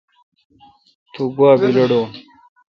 تو 1.13 1.23
گوا 1.35 1.51
بیلڑون۔ 1.59 2.07